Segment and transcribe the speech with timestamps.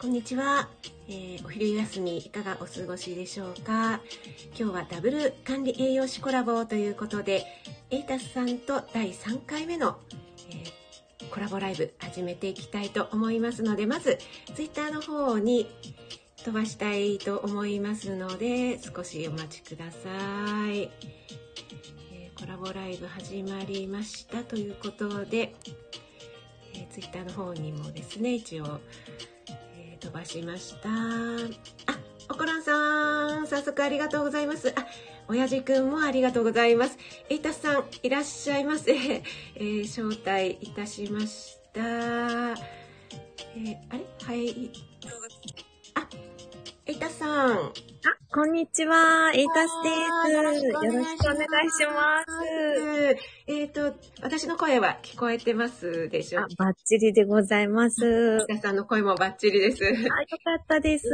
[0.00, 0.68] こんにちは、
[1.08, 4.00] えーお昼休みいかがお過ごしでしょうか。
[4.58, 7.44] 今日はダブル管理栄養士コラボということで
[7.90, 9.96] エイタスさんと第3回目の、
[10.50, 10.76] えー
[11.30, 14.18] コラボライブ始めていきたいと思いますのでまず
[14.54, 15.68] ツイッターの方に
[16.44, 19.98] 飛ばしたいと思いますので少しお待ちくださ
[20.72, 20.90] い、
[22.56, 25.54] ラボライブ始まりましたということで、
[26.72, 28.80] えー、ツイッターの方にもですね一応
[29.76, 30.88] えー飛ばしました。
[30.88, 30.92] あ、
[32.30, 34.72] おこらんさん、早速ありがとうございます。
[34.74, 34.86] あ、
[35.28, 36.96] 親父くんもありがとうございます。
[37.28, 38.94] エイタさん、いらっしゃいませ。
[38.96, 41.82] えー招待いたしました。
[41.82, 42.54] えー
[43.90, 44.06] あれ？
[44.22, 44.70] はい。
[45.92, 46.08] あ、
[46.86, 47.72] エイタさん。
[48.32, 49.90] こんにちは、エイタスあで
[50.30, 50.36] す。
[50.36, 53.16] ーよろしくお願いします。
[53.48, 56.44] えっ、と、私の声は聞こえてますでしょう？
[56.44, 58.04] あ、バッチリでございます。
[58.06, 59.84] エイタスさんの声もバッチリです。
[59.84, 59.94] あ、よ
[60.44, 61.08] かったです。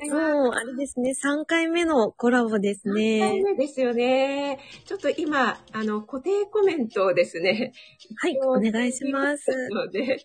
[0.10, 3.42] もう、あれですね、3回目のコラボです3回ね。
[3.42, 4.58] 目ですよね。
[4.86, 7.72] ちょっと今、あの、固定コメントをですね。
[8.16, 9.50] はい、お願いします。
[9.70, 10.24] ので、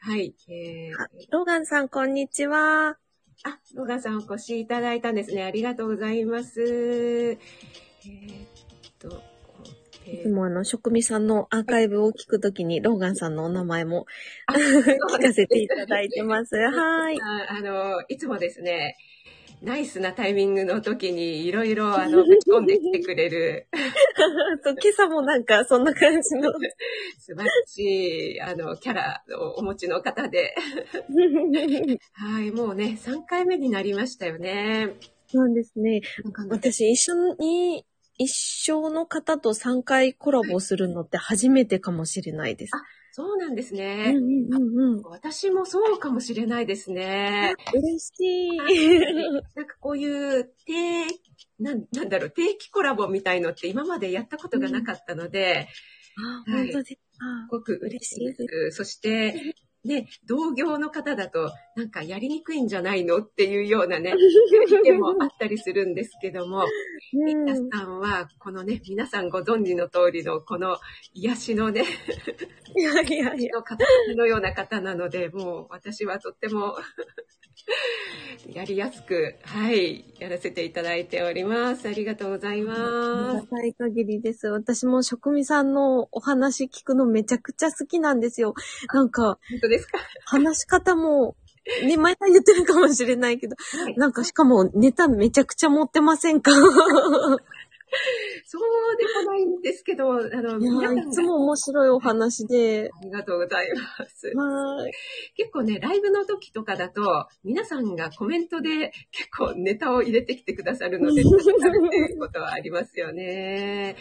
[0.00, 0.34] はい。
[0.50, 2.98] えーあローガンさん、こんにちは。
[3.44, 5.42] あ、ロガンさんお越しいただいたんですね。
[5.42, 6.60] ありがとうございます。
[6.62, 8.48] えーっ
[8.98, 9.18] と、こ
[10.06, 14.06] ういつもあの、職味さんのアーカイブを聞くときに、ローガンさんのお名前も
[14.46, 16.56] あ聞かせていただいてます。
[16.56, 17.18] はい。
[17.20, 18.96] ああの、いつもですね、
[19.62, 23.68] ナイスなタイミングの時にいろいろ あの、ぶち込んできてくれる
[24.64, 26.50] そう今朝もなんか、そんな感じの。
[27.18, 30.54] 素晴らしい、あの、キャラをお持ちの方で。
[32.12, 34.96] はい、もうね、3回目になりましたよね。
[35.28, 36.02] そうですね。
[36.48, 37.86] 私、一緒に、
[38.18, 38.28] 一
[38.66, 42.72] 生の方と3回コラボするのって初めてかもしれないです。
[43.14, 44.14] そうなんですうんね。
[44.16, 45.02] うんうんうん。
[45.02, 47.54] 私もそうかもしれないですね。
[47.74, 48.48] 嬉しい。
[49.54, 51.06] なんかこういう定、
[51.60, 55.68] なんなんだろう、定期コラボみたいのって今までやったことがなかったので、
[56.46, 57.26] あ、はい本当ですか。
[57.48, 58.76] すごく嬉しいです。
[58.78, 59.34] そして、
[59.84, 64.14] ね、同業の方だと、なんかやりにくいんじゃないのっていうようなね、
[64.68, 66.64] 意見もあったりするんですけども、
[67.12, 70.78] ミッタうんさんは、このね、皆さんご存知の通りの、この
[71.14, 71.84] 癒しのね、
[72.76, 73.50] いやいやいや。
[73.58, 73.84] の方
[74.16, 76.76] のような方なので、もう私はとっても
[78.52, 81.88] やりやすく、はい、やらせていただいております。
[81.88, 83.36] ありがとうございあります。
[83.36, 84.48] がたい限りです。
[84.48, 88.54] 私も職味さんのお話聞くのめちゃくちゃ好きなんですよ。
[88.92, 89.98] なんか、本当ですか？
[90.24, 91.36] 話し方も、
[91.84, 96.50] ね、毎回言ってるかもしれないけど、はいなんかしかもネタめちゃくちゃ持ってませんか？
[98.46, 102.90] そうでもないんですけど、あの、皆さんがいつも面白いお話で。
[103.00, 104.28] ありがとうございます。
[104.34, 104.92] はい。
[105.36, 113.96] 結構ね、ライブの時とかだと、皆さんがコメントで結構ネタを入れてきてくださるので、助かるっていうことはありますよね。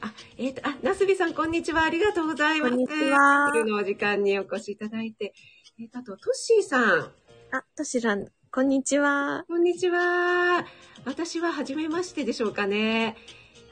[0.00, 1.84] あ、えっ、と、あ、なすびさん、こんにちは。
[1.84, 2.70] ありがとうございます。
[2.70, 5.34] こんにちは昼のお時間にお越しいただいて。
[5.80, 7.12] えっ、と、あと、トッシーさん、
[7.52, 9.44] あ、としらん、こんにちは。
[9.48, 10.64] こんにちは。
[11.04, 13.16] 私は初めましてでしょうかね。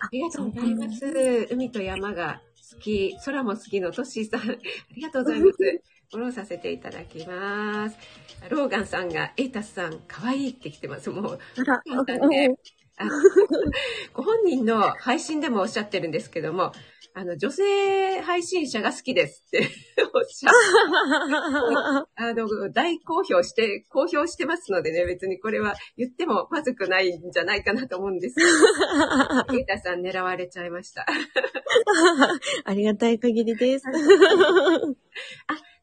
[0.01, 1.49] ありがとうございます。
[1.53, 2.41] 海と山が
[2.73, 4.55] 好き、空も好きのトッシーさん、 あ
[4.97, 5.57] りがとうございます。
[6.11, 7.97] フォローさせていただきます。
[8.51, 11.11] ローガンさんが、エイタスさん、可愛いって来てます。
[11.11, 11.81] もう、あら、
[12.27, 12.57] ね
[14.13, 16.73] ご本人の配信でもおっしゃってるんですけども、
[17.15, 19.69] あの、女性配信者が好きですって
[20.15, 20.59] おっしゃって、
[22.23, 28.49] あの、大好評して、公表してますのでね、別にこれは言ってもまずくないんじゃないかなと思うんですけど、
[29.59, 31.07] エイタさん狙われちゃいました。
[32.65, 33.85] ありがたい限りです。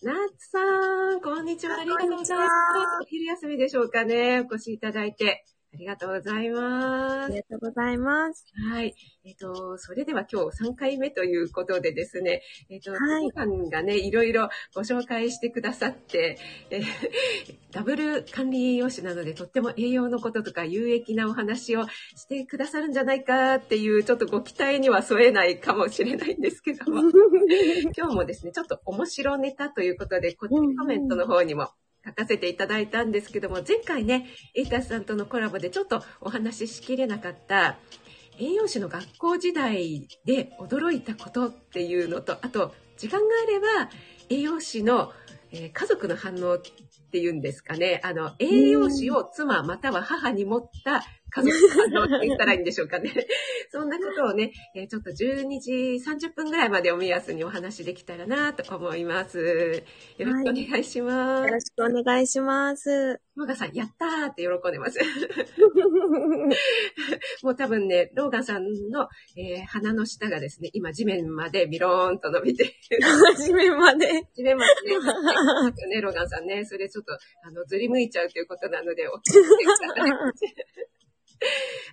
[0.02, 1.78] ナッツさん、こんにちは。
[1.78, 2.50] ありがとうございます。
[3.02, 4.40] お昼休みでしょうかね。
[4.40, 5.44] お越しいただいて。
[5.72, 7.36] ありがとうございますあり。
[7.36, 8.46] がとうございます。
[8.72, 8.96] はい。
[9.24, 16.40] えっ、と、それでは今日3回目ということでですね、えっ、と、はい皆さんがね、いろいろご紹介してくださって、
[16.72, 16.84] えー
[17.72, 27.02] ダブル管理栄養士なので、とっても栄養のこととか有益なお話をしてくださるんじゃないかっていう、ちょっとご期待には添えないかもしれないんですけども、
[27.96, 31.70] 今日もですね、ちょっと面白ネタということで、こっちコメントの方にも
[32.06, 37.78] 書かせていただいたんですけども、前回ね、エイタスさんとのコラボでちょっとお話ししきれなかった、
[38.40, 43.90] 栄養士の学校時代で驚いたことっていうのと、あと、時間があれば、
[44.30, 45.12] 栄養士の、
[45.52, 46.62] え家族の反応っ
[47.12, 53.12] ていうんですかね、あの、栄養士を妻または母に持った家族さんのって言ったらいいんでしょうかね。
[53.72, 55.72] そんなことをね、えーちょっと12時
[56.04, 59.84] 30分ぐらいまでを目安にお話できたらなと思います。
[60.18, 61.48] よろしくお願いします。
[61.48, 63.22] よろしくお願いします。
[63.36, 65.00] ローガンさん、やったーって喜んでます。
[67.44, 72.74] もう多分ね、ローガンさんの、えー鼻の下がですね、今地面までビローンと伸びている。
[73.36, 74.08] 初めまで。
[74.36, 74.98] 地面までね、
[75.96, 80.99] ね、ローガンさんね、それちょっと、あの、ずり向いちゃうということなので、お気をつけください。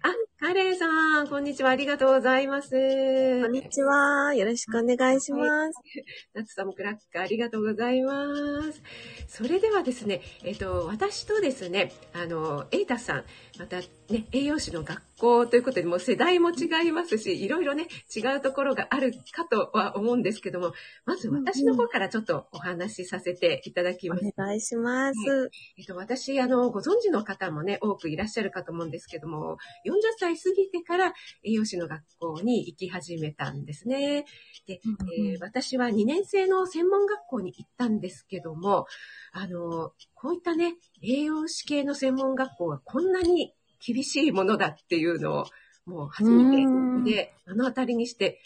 [0.02, 1.70] あ んカレンさん、こんにちは。
[1.70, 2.68] ありがとうございます。
[2.70, 4.34] こんにちは。
[4.34, 5.78] よろしくお願いします。
[6.34, 8.82] 夏さんもクラッカーありがとうございます。
[9.28, 13.24] それではですね、えっと、私とですね、あの、エイタさん、
[13.58, 20.74] またね、栄養士の学校ということで、もう世代も違いますし、いろいろね、違うところがあるかとは思うんですけども、
[21.06, 24.32] まず私の方からちょっとお話しさせていただきおます。
[24.36, 25.50] 願いします。
[25.78, 29.56] えっと、私、あの、ご存知の方もね、多くいらっしゃるかと思うんですけども、
[29.86, 31.14] 40歳過ぎてから
[31.44, 34.24] 栄養士の学校に行き始めたんですね。
[34.66, 34.80] で、
[35.18, 38.86] えー私は2年生の専門学校に行ったんですけども、
[39.32, 45.46] あの、こういったね、栄養士系の専門学校はこんなに厳しいものだっていうのを、
[45.84, 48.40] もう初めてうんで目の当たりにして、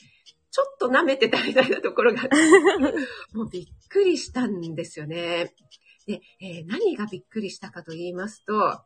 [0.51, 2.37] ちょっと舐めてたみたいなところがあって、
[3.37, 5.55] もうびっくりしたんですよね。
[6.07, 8.81] で、えー何がびっくりしたかと言いますと、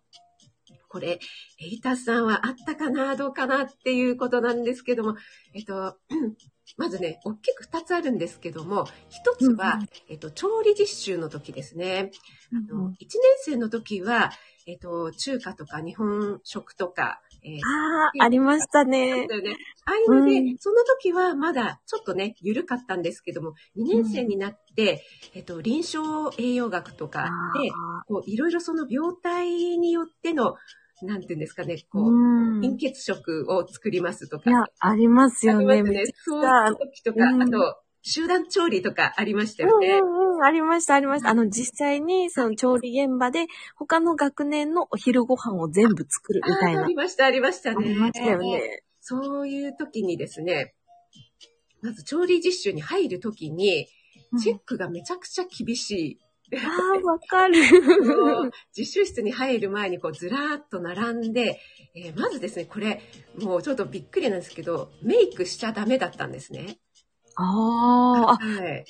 [0.95, 1.19] これ、
[1.59, 5.17] エイタスさんはあったかなどうかなっていうことなんですけども、
[5.53, 5.99] えっと、
[6.79, 12.13] まずね、大きく2つあるんですけども、1つは、うんえっと、調理実習の時ですね。
[12.53, 12.99] あの1年
[13.39, 14.31] 生の時は、
[14.69, 19.27] えっと、中華とか日本食とか、えーああ、ありましたね。
[19.29, 19.57] だよね。
[19.85, 25.05] ああいうので、うんその時はまだちょっとね、緩かったんですけども、2年生になって、
[25.35, 27.25] えっと、臨床栄養学とか
[27.61, 30.57] で、あこう、いろいろその病態によっての、
[31.05, 32.61] なんていうんですかね、ーこう、うん。
[32.61, 34.51] 貧血食を作りますとか。
[34.51, 35.73] いや、ありますよね。
[35.73, 36.05] ありますね。
[36.25, 39.99] そうゃいう時とか、うんあと、集団調理とかありましたうんよね。
[39.99, 41.31] うんうん、ありました、ありました。
[41.31, 43.47] あの、実際に、その調理現場で、
[43.77, 46.81] 他の学年のお昼ご飯を全部作るみたいな。
[46.81, 47.89] あーありました、ありましたあね。
[47.89, 48.83] りましたよね。
[49.01, 50.75] そういう時にですね、
[51.83, 53.89] まず調理実習に入る時に、
[54.43, 56.19] チェックがめちゃくちゃ厳しい。
[56.57, 57.55] ああ、わかる。
[58.77, 61.61] 実習室に入る前にこうずらーっと並んで、
[61.95, 63.01] えーまずですね、これ、
[63.41, 66.79] もうちょっとびっくりなんですけど、メイクしちゃダメだったんですね。
[67.37, 68.85] ああ、あ、はい。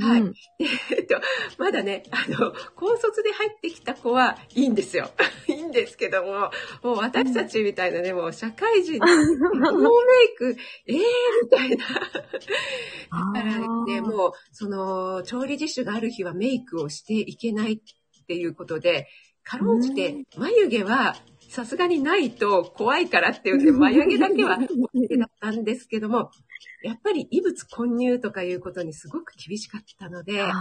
[0.00, 0.32] はい
[0.96, 1.20] えっと、
[1.58, 5.10] まだね、あの、高卒で入ってきた子はいいんですよ。
[5.48, 6.50] いいんですけども、
[6.82, 9.88] もう私たちみたいなね、もう社会人、 ノーメ
[10.34, 10.56] イク、
[10.86, 11.00] ええー、
[11.42, 11.86] みたいな。
[11.86, 19.08] だからね、もう、その、調理実習がある日はメイクをしていけないっていうことで、
[19.42, 21.16] かろうじて、眉毛は、
[21.50, 26.30] さすがにないと怖いからっていうんで、眉毛だけは OK だったんですけども、
[26.84, 30.52] やっぱり異物混入とかいうことにすごく厳しかったので、や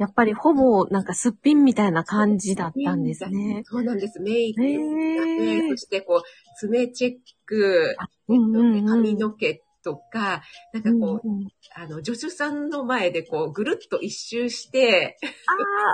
[0.00, 3.62] やっぱりほぼなんかすっぴんみたいな感じだったんですね。
[3.66, 4.18] そうなんです。
[4.20, 7.14] メイクへーそしてこう、爪チェッ
[7.44, 7.94] ク、
[8.28, 10.42] うんうんうん髪の毛とか、
[10.72, 15.16] なんかこう、うんうんあの、助手さんの前でこう、ぐるっと一周して、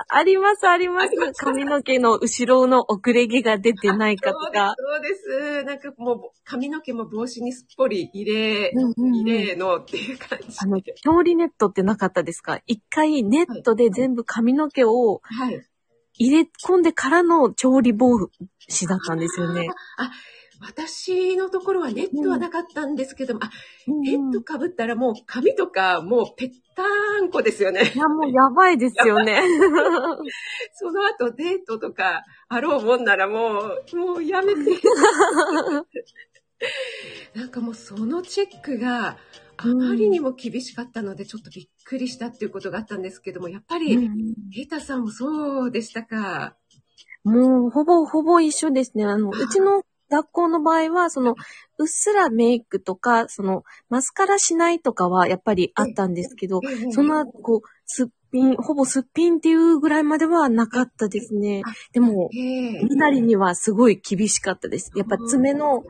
[0.09, 1.09] ああ、あります、あります。
[1.37, 4.73] 髪の毛の後ろの遅れ毛が出てないかとか。
[4.75, 5.63] そうです。
[5.65, 10.95] なんかもう、髪の毛も帽子にすっぽり入れ、うんうんうん入れのっていう感じあの、で。
[10.95, 12.61] 調理ネットってなかったですか？
[12.65, 15.61] 一回ネットで全部髪の毛をはい。
[16.15, 18.29] 入れ込んでからの調理帽
[18.67, 19.67] 子だったんですよね。
[19.97, 20.11] あ、
[20.61, 23.49] 私のところはネットはなかったんですけども、あ、
[23.87, 26.83] ネットかぶったらもう髪とかもうぺった
[27.21, 27.91] んこですよね。
[27.93, 29.41] いや、もうやばいですよね。
[30.73, 33.61] その後デートとかあろうもんならも
[33.93, 34.61] う、もうやめて。
[37.35, 39.17] なんかもうそのチェックが
[39.57, 43.97] あまりにも厳しかったのでちょっとびっくりしたっていうことがあったんですけども、やっぱり、
[44.51, 46.55] ヘイタさんもそうでしたか？
[47.23, 49.05] もう、ほぼほぼ一緒ですね。
[49.05, 51.35] あの、うちの学校の場合は、その、
[51.77, 61.61] うっすらメイクとか、その、マスカラしないとかはやっぱりあったんですけど、そんな、こう、すっぴん、ほぼすっぴんっていうぐらいまではなかったですね。
[61.65, 61.71] あ。
[61.93, 62.83] でも、ええ。
[62.83, 64.91] みなりにはすごい厳しかったです。
[64.95, 65.83] やっぱ爪の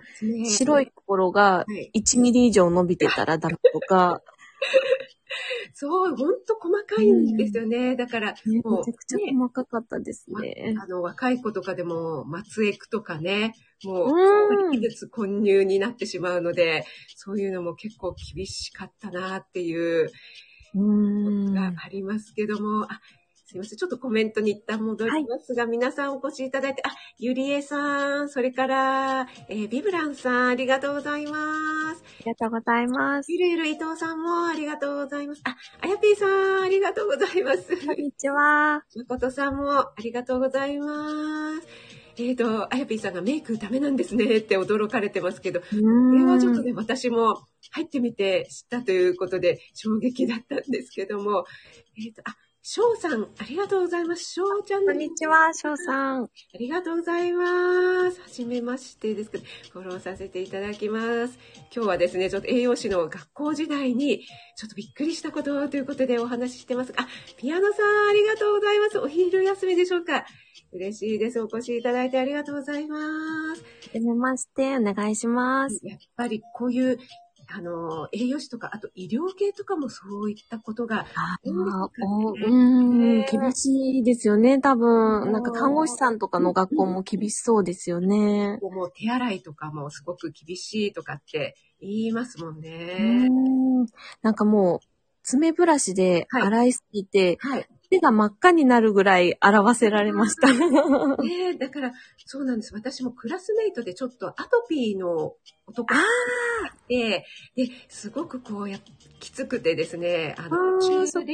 [0.46, 1.92] 白いところがはい。
[1.96, 4.22] 1ミリ以上伸びてたらダメとか、
[5.74, 7.96] そう、ほんと細かいんですよね。
[7.96, 10.76] だから、もうちゃくちゃ細かかったですね。
[10.80, 16.86] あの、若い子とかでも、松エクとかね、もう、うん異物混入になってしまうので、
[17.16, 20.10] そういうのも結構厳しかったなっていう
[20.76, 21.54] うーん。
[21.54, 23.02] がありますけども、あ、
[23.54, 23.78] すいません。
[23.78, 32.04] ちょっとコメントに一旦戻りますが、皆さんお越しいただいて、あ、ゆりえさん、それから、えービブランさん、ありがとうございます。
[32.22, 33.32] ありがとうございます。
[33.32, 35.42] ゆるゆる伊藤さんもありがとうございます。
[35.44, 37.78] あ、あやぴーさん、ありがとうございます。
[37.86, 38.84] こんにちは。
[38.96, 41.68] まことさんもありがとうございます。
[42.18, 45.76] えっ、と、あやぴーさんがメイクダメなんですねって驚かれてますけど、ここ
[46.16, 51.46] れはちょっとね、私も入ってみて知ったということで衝撃だったんですけども、
[52.04, 54.24] えっ、と、あ、翔さん、ありがとうございます。
[54.36, 56.24] 翔ちゃんこんにちは、翔さん。
[56.24, 58.22] ありがとうございます。
[58.22, 59.44] はじめましてですけど、
[59.74, 61.38] フォローさせていただきます。
[61.76, 64.22] 今日はですね、ちょっと栄養士の学校時代に、
[64.56, 66.94] ちょっとびっくりしたことということでお話ししてます。
[66.96, 67.06] あ、
[67.36, 68.98] ピアノさん、ありがとうございます。
[68.98, 70.26] お昼休みでしょうか
[70.72, 71.42] 嬉しいです。
[71.42, 72.98] お越しいただいてありがとうございま
[73.58, 73.62] す。
[73.62, 75.82] はじめまして、お願いします。
[75.84, 76.98] やっぱりこういう、
[77.56, 85.30] あの、栄養士とか、あと医療系とかもそういったことが、あそうん、ね厳しいですよね、多う分。
[85.30, 88.58] んなんか看護師さんとかの学校も厳しそうですよね。
[88.60, 93.28] こうもう手洗いとかもすごく厳しいとかって言いますもんね。
[93.30, 93.86] ん。
[94.24, 94.80] なんかもう、
[95.22, 97.68] 爪ブラシで洗いすぎて、はい。
[97.94, 100.52] 手が真っ赤になるぐらい洗わせられました。
[100.52, 101.94] ね え、だから、
[102.26, 102.74] そうなんです。
[102.74, 105.36] 私もクラスメイトでちょっとアトピーの
[105.68, 106.02] 男が
[106.90, 107.24] で、
[107.88, 108.82] すごくこうやっ、
[109.20, 111.34] きつくてですね、あの、途中で、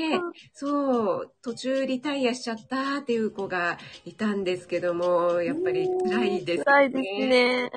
[0.53, 6.63] そう、途中リタイアしちゃったっていう子がいたんですけども、やっぱり辛いですよね。
[6.65, 7.69] 辛いですね。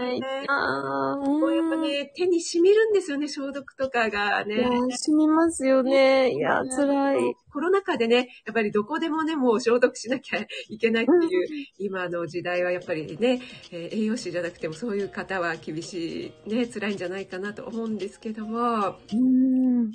[0.49, 4.57] あーこうやっぱうんね、手に染みるんですよね、消毒とかがね。
[4.57, 6.33] ー、染みますよね。
[6.33, 7.35] いや、辛い。
[7.53, 13.41] コロナ禍でね、やっぱりどこでもね、もう消毒しなきゃいけないっていう、今の時代はやっぱりね、
[13.71, 19.91] えー栄養士じゃなくてもそういう方は厳しい、ね、辛いんじゃないかなと思うんですけども、はうん。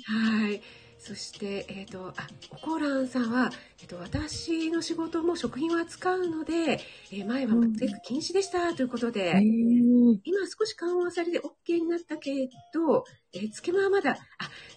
[0.52, 0.60] い。
[0.98, 3.50] そして、えっ、と、あ、おこらんさんは、
[3.80, 6.80] えっ、と、私の仕事も食品を扱うので、
[7.12, 10.18] えー前はうん全部禁止でしたということで、へー。
[10.24, 14.16] 今少し緩和されて OK になったけど、えー、つけまはまだ、あ、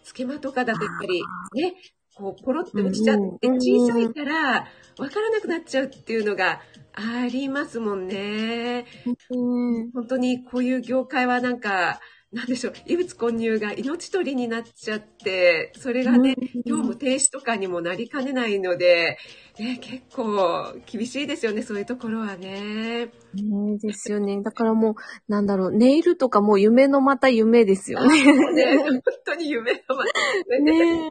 [0.04, 1.24] つけまとかだとやっぱり
[1.54, 1.76] ね、
[2.16, 6.62] こう、ポロって落ちちゃって、うん小さいから、わからなくなっちゃうっていうのが
[6.94, 8.86] ありますもんね。
[9.30, 12.00] うん本当にこういう業界はなんか、
[12.32, 19.18] なんでしょう、異物混入が命取りになっちゃって、それがね、業務停止とかにもなりかねないので、
[19.60, 23.12] ね、結構厳しいですよね、そういうところはね。
[23.34, 24.42] ねですよね。
[24.42, 24.96] だからもう、
[25.28, 28.24] なんだろう、ネイルとかも夢のまた夢ですよね。
[28.54, 31.10] ね、本当に夢のまね。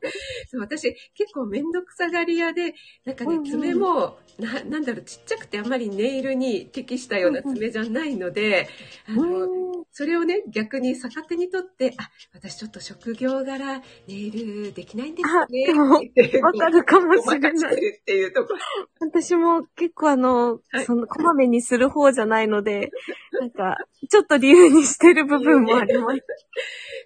[0.51, 2.75] そう私結構めんどくさがり屋で
[3.05, 8.69] なんかねうんうん爪もななんだろうちっちゃくてあんまりネイルに適したような爪じゃないので、
[9.07, 9.49] あの
[9.93, 17.75] それをね逆に逆手にとってあ私ちょっと職業柄ネイルできないんですよねわかるかもしれない。
[17.75, 18.59] っていうところ。
[19.01, 20.85] 私も結構あの、はい。
[20.85, 22.91] その、こまめにする方じゃないので、
[23.33, 23.77] なんか、
[24.09, 26.21] ちょっと理由にしてる部分もあります。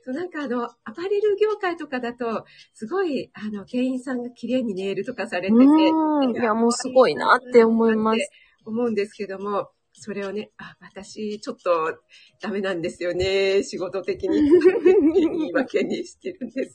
[0.05, 2.45] そうなんかあのアパレル業界とかだと
[2.75, 6.37] すごいあの店員さんが綺麗にネイルとかされてて、うん。
[6.37, 8.19] いや、もうすごいなって思います。
[8.67, 11.99] 思うんですけども、それをね、あ、私、ちょっと
[12.41, 13.63] ダメなんですよね。
[13.63, 14.43] 仕事的に。
[15.15, 16.75] 言い訳にしてるんです。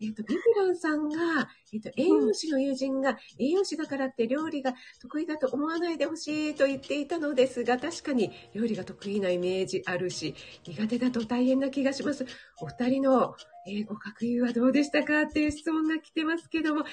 [0.00, 12.26] えっと、ビブランさんが、えっと、栄養士の友人が、栄養士だからって料理が得意だと思わないでほしいと言っていたのですが、確かに料理が得意なイメージあるし、苦手だと大変な気がします。
[12.60, 13.34] お二人の、
[13.66, 16.84] えーご学友はどうでしたかっていう質問が来てますけども、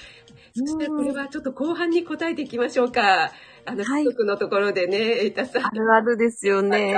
[0.54, 3.30] そしてこれはちょっと後半に答えていきましょうか。
[3.64, 5.70] あの、はい不足のところでね、エイタさんあ。
[5.70, 6.94] るあるですよね。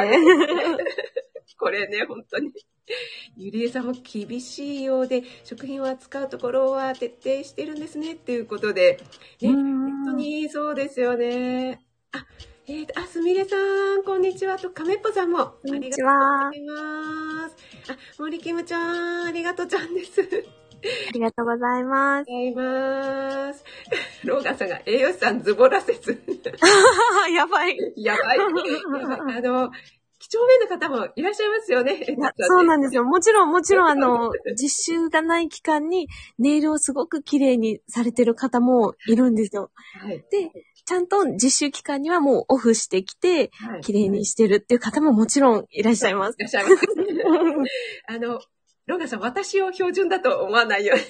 [1.58, 2.52] これね、本当に。
[3.36, 8.98] ゆりえさんも厳しいようで、食品を扱うところは徹底してるんですね、っていうことで。
[9.42, 11.84] ね、うん本当にそうですよね。
[12.12, 12.24] あ、
[12.66, 13.56] えーと、あ、すみれさ
[13.96, 14.58] ん、こんにちは。
[14.58, 17.56] と、亀っぽさんも、あこんにりがとうございます。
[17.92, 20.20] あ、森キムちゃん、ありがとうちゃんです。
[20.20, 22.26] ありがとうございます。
[22.26, 23.64] ございます。
[24.24, 26.22] ローガンさんが栄養士さんズボラ説。
[27.34, 27.76] やばい。
[27.96, 29.70] やばいあの、
[30.18, 32.04] 几帳面な方もいらっしゃいますよ ね。
[32.40, 33.04] そうなんですよ。
[33.04, 36.08] もちろん、もちろん、 あの、実習がない期間に
[36.38, 39.70] ネイルをすごく綺麗にされてる方もいるんですよ。
[40.00, 40.24] はい。
[40.30, 40.50] で、
[40.84, 43.80] ちゃんと実習期間にはもうオフしてきて、はい。
[43.82, 46.36] 綺麗にしてるっていう方ももちろんいらっしゃいます。
[46.38, 46.86] いらっしゃいます。
[48.08, 48.40] あの、
[48.88, 51.04] ローガンさん、私を標準だと思わないように。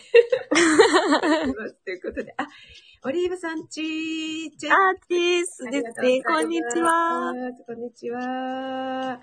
[1.85, 2.49] ということで、あ、
[3.05, 4.89] オリーブさんちーちゃん。
[4.89, 6.21] アーティスですね。
[6.25, 7.33] こんにちは。。
[7.69, 9.21] こんにちは。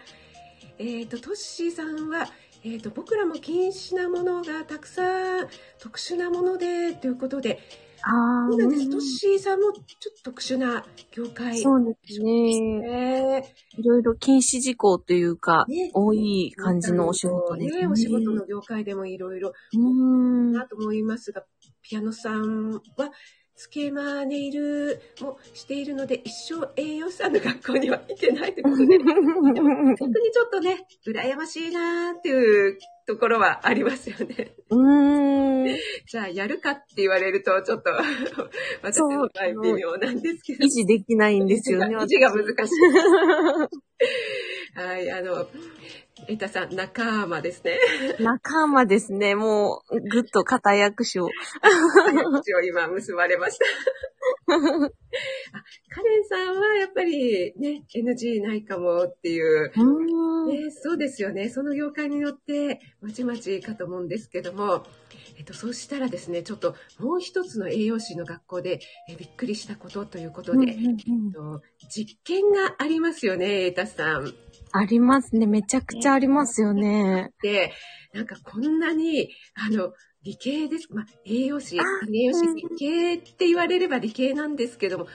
[0.80, 2.30] えっ、と、トッシーさんは、
[2.64, 7.60] えっ、と、僕らも禁止なものがたくさん、特殊なもので、ということで、
[8.04, 8.84] ああ、そうなんです。
[8.84, 11.60] うんトッシーさんもちょっと特殊な業界。
[11.60, 12.80] そうですね。
[12.80, 13.56] ね。
[13.78, 17.82] いろいろ禁止事項というか、ね多い感じのお仕事ですね。
[17.82, 17.88] ね。
[17.88, 20.52] お仕事の業界でもいろいろうーん。
[20.52, 21.44] なと思いますが、
[21.82, 22.82] ピアノさんは、
[23.58, 34.56] スケマネイルもしているので、一生栄養士さんの学校には行けないということで、 逆にちょっとね、羨ましいなーっていうところはありますよね。
[34.70, 35.78] うーん。
[36.06, 37.92] じゃあ、やるかって言われると、ちょっと、
[38.84, 40.70] 私の場合微妙なんですけど維。
[40.70, 41.96] 持できないんですよね。
[41.98, 42.54] 維持が難しい。
[44.76, 45.48] はい、あの、
[46.28, 47.78] エタさん、仲間ですね。
[48.20, 49.34] 仲間ですね。
[49.34, 51.30] もう、ぐっと固い握手を。
[52.68, 53.66] 今結ばれました。
[54.48, 54.60] あ
[55.90, 59.72] カレンさんはやっぱりね、NG ないかもっていう。
[60.48, 61.50] ね、そうですよね。
[61.50, 64.84] その業界によって、まちまちかと思うんですけども、
[65.38, 68.80] えっと、そうしたらですね、ちょっともう一つの栄養士の学校で
[69.10, 74.34] えびっくりしたことということで、うんうんうんえっと実験がありますよね、エータさん。
[74.78, 75.46] ありますね。
[75.48, 77.32] めちゃくちゃありますよね。
[77.42, 77.72] で、
[78.14, 80.88] なんかこんなに、あの、理系です。
[80.92, 85.08] まあ、栄養士、あ栄養士うん理系って言われれば理系なんですけども、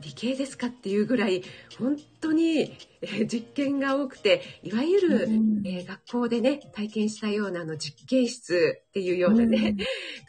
[0.00, 1.42] 理系ですかっていうぐらい、
[1.78, 9.76] 本当に、えー実験が多くて、いわゆる、うんえー学校でね、体験したようなあの実験室っていうようなね、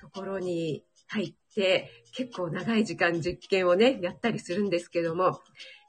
[0.02, 5.42] ところに入って、結構長い時間実験をね、やったりするんですけども、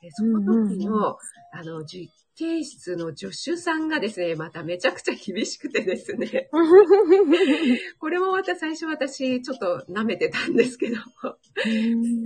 [0.02, 1.16] えーその時の、うんうんう
[1.52, 6.48] あの、実験室の助手さんがですね、まためちゃくちゃ厳しくてですね、
[7.98, 10.96] これもまた最初私ちょっと舐めてたんですけど、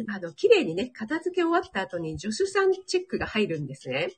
[0.09, 4.13] あの、綺麗にね、片付け終わった後に助手さんチェックが入るんですね。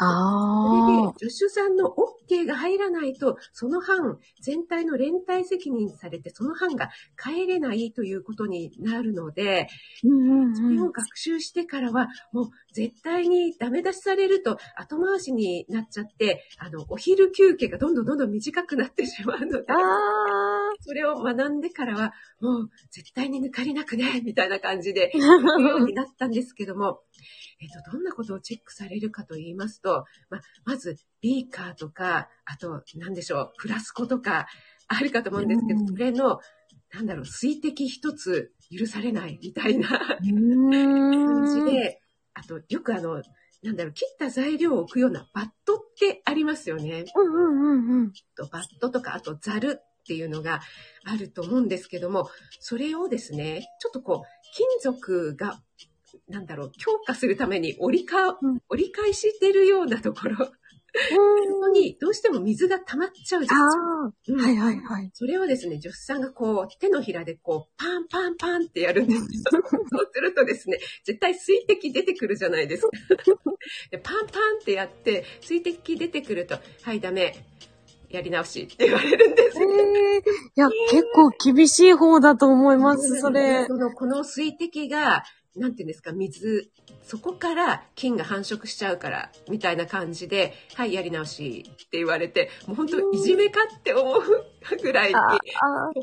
[0.00, 1.12] それああ。
[1.18, 1.94] で、助手さんの
[2.30, 6.90] OK が入らないと、その班全体の連帯責任されて、その班が
[7.22, 9.68] 帰れないということになるので、
[10.04, 10.82] うんうんそれうん。
[10.84, 19.78] を学習してからは、もう絶対にダメ出しされると後回しになっちゃって、あの、お昼休憩がどんどんどんどん短くなってしまうので、ああ。
[20.80, 27.00] それを学んでからは、もう絶対に抜かりなくね、みたいな感じで、 ようになったんですけども、
[27.60, 29.89] えっと、どんなことをチェックされるかと言いますと、
[30.28, 34.46] ままず、ビーカーとか、あと、なんでしょう、フラスコとか、
[34.88, 36.40] あるかと思うんですけど、うんそれの、
[36.92, 39.88] なんだろう、水滴一つ許されないみたいな。
[39.88, 42.00] 感じで、
[42.34, 43.22] あと、よくあの、
[43.62, 47.04] なんだろう、切った材料を置くようなバットってありますよね。
[47.14, 48.12] うんうんうんうん。
[48.36, 50.60] とバットとか、あとザルっていうのが
[51.04, 55.60] あると思うんですけども、それをですね、ちょっとこう、金属が、
[56.28, 63.60] なんだろう、強化するために折りか、うん折り返してるようなところ、そこにどうしても水が溜まっちゃうじゃん。
[63.60, 64.44] あうんあ。
[64.44, 65.10] はいはいはい。
[65.12, 69.26] それをですね、助手さんがこう、手のひらでこう、パンパンパンってやるんですよ。
[69.62, 72.90] そうするとですね、絶対水滴出てくるじゃないですか。
[73.90, 77.34] でパンパンってやって、水滴出てくると、はい、ダメ。
[78.08, 79.68] やり直しって言われるんですえよ。
[79.70, 80.22] えい
[80.56, 83.66] や、結構厳しい方だと思います、それ。
[83.66, 85.22] その、この水滴が、
[85.56, 86.70] なんていうんですか、水、
[87.02, 94.22] そこから菌が繁殖しちゃうから、みたいな感じで、はい、やり直しって言われて、もう本当いじめかって思う
[94.80, 95.14] ぐらいに、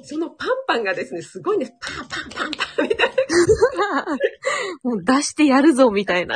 [0.04, 4.06] そのパンパンがですね、すごいね、パンパンパンパンみたいな、
[4.84, 6.36] もう出してやるぞ、みたいな。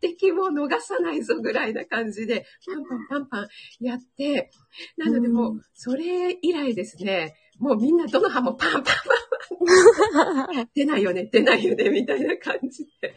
[0.00, 3.48] 敵も逃さないぞぐらいな感じで、パンパンパンパン
[3.80, 4.50] やって、
[4.96, 13.14] なのでもう、それ以来ですね、もうみんなどの歯もパンパンパン出ないよね、出ないよね、みたいな感じで。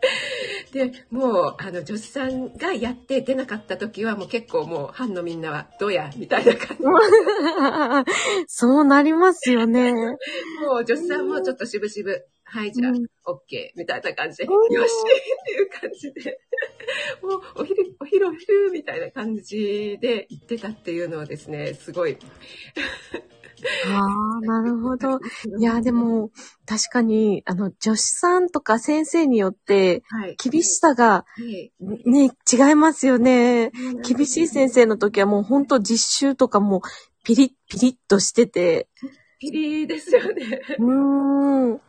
[0.72, 6.84] で、もう、あの、女子さんがやって出なかった時は、もう結構もう、班のみんなは、どうや、みたいな感じ。
[8.46, 9.92] そうなりますよね。
[9.92, 10.08] も
[10.80, 16.38] う、女子さんもちょっと渋々、はい、じゃあ、うんオッケー、みたいな感じで、うんよしっていう感じで、
[17.20, 22.16] もう、お昼、お昼、お昼、みたいな感じで言ってたっていうのはですね、すごい。
[23.84, 25.20] ああ、 なるほど。
[25.58, 26.30] いや、で、も、
[26.66, 30.36] 確かに、あの、女子さんとか先生によって、はい。
[30.36, 31.72] 厳しさが、はい。
[31.80, 33.70] ね、違いますよね。
[34.06, 36.82] 厳しい先生の時はもう本当実習とかも
[37.22, 38.88] ピリッピリッとしてて。
[39.38, 40.62] ピリですよね。
[40.78, 41.80] うーん。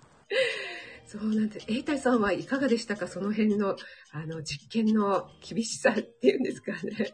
[1.06, 1.66] そうなんです。
[1.70, 3.08] エイタイさんはいかがでしたか？
[3.08, 3.78] その辺の、
[4.12, 7.14] あの、実験の厳しさっていうんですかね。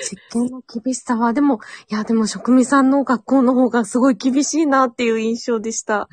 [0.00, 6.08] 実験の厳しさは、でも、いや、でも職味さんの学校の方がすごい厳しいなっていう印象でした。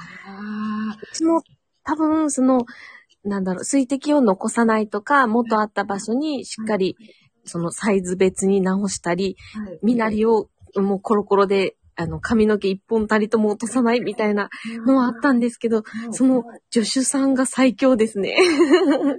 [1.02, 1.42] うちも
[1.84, 2.66] 多分、その、
[3.24, 6.96] なんだろう、水滴を残さないとか、元あった場所にしっかり、
[7.46, 9.80] そのサイズ別に直したり、はい。
[9.82, 14.50] 身なりをもうコロコロで、あの、髪の毛一本たりとも落とさないみたいな
[14.86, 18.36] のはあったんですけど、その助手さんが最強ですね。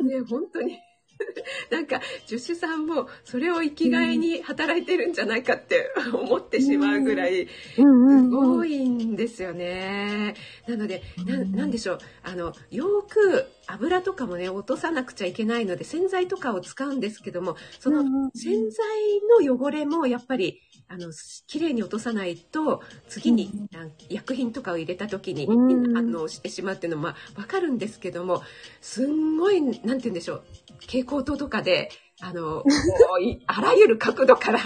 [0.03, 0.79] ね、本当に。
[1.71, 10.35] なんか助手さんもそれを生きがいに働いてるんじゃないかって 思ってしまうぐらいすごいんですよね。
[10.67, 11.99] なのでななんでしょう。
[12.23, 18.03] あのよく油とかもね落とさなくちゃいけないので洗剤とかを使うんですけどもその
[18.35, 21.13] 洗剤の汚れもやっぱりあの
[21.47, 23.69] 綺麗に落とさないと次に、
[24.09, 28.43] 薬品とかを入れた時に反応してしまうっていうのもまあ分かるんですけども
[28.81, 30.43] すんごいなんて言うんでしょう
[30.81, 31.91] 蛍光灯とかで
[32.21, 32.65] あの
[33.47, 34.61] あらゆる角度から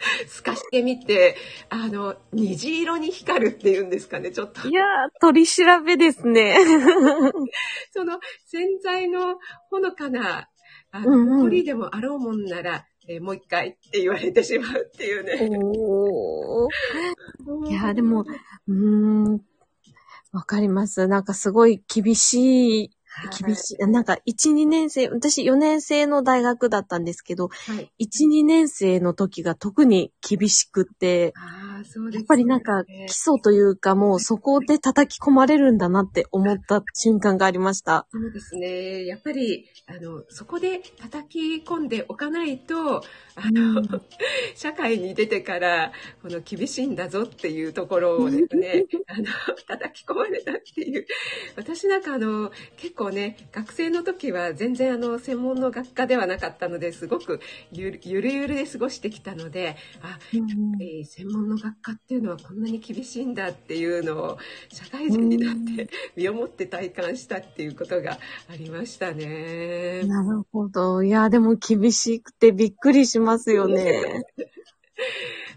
[0.28, 1.36] 透かしてみて、
[1.68, 4.68] あの、虹色に光るっていうんですかね、ちょっと。
[4.68, 4.86] いやー、
[5.20, 6.56] 取り調べですね。
[7.92, 10.48] その洗剤のほのかな、
[10.90, 15.48] あの、うんうん、でもあろうもんなら、えー、もう一回って言われてしまうっていうね。
[15.58, 16.68] お
[17.66, 18.24] いや、でも、
[18.68, 19.40] うん、
[20.32, 21.08] わかります。
[21.08, 22.90] なんかすごい厳しい
[23.38, 23.86] 厳しい。
[23.86, 31.34] なんか、1、2年生、私4年生の大学だったんですけど、はい、1、2年生の時が特に厳しくて、
[31.80, 38.06] あそうですね、やっぱりなんか、基礎というかもうそこで叩き込まれるんだなって思った瞬間がありました。
[38.10, 39.06] そうですね。
[39.06, 43.02] やっぱり、あの、そこで叩き込んでおかないと、
[43.34, 43.88] あの、うん、
[44.54, 49.24] 社会に出てから、この厳しいんだぞっていうところをですね、 あの、
[49.66, 51.06] 叩き込まれたっていう。
[51.56, 57.40] 私なんかあの、結構ね、学生の時は全然あの、専門の学科ではなかったので、すごく
[57.72, 64.38] ゆるゆるで過ごしてきたので、あ、やっぱり専門の学科っていうのはこんなに厳しいんだっていうのを、
[64.72, 68.18] 社会人になって身をもって体感したっていうことが
[68.50, 70.02] ありましたね。
[70.04, 71.02] なるほど。
[71.02, 74.24] いや、でも厳しくてびっくりしますよね。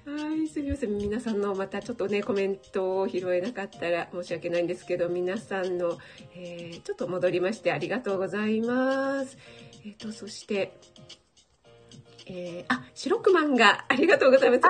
[0.06, 0.98] はい、すみません。
[0.98, 5.98] 皆さんのまたちょっとね、コメントを拾えなかったら申し訳ないんですけど、皆さんの、
[6.36, 9.38] えー、ちょっと戻りましてありがとうございます。
[9.86, 10.78] えっ、ー、と、そして、
[12.26, 14.62] えー、あ、白くまんがありがとうございます。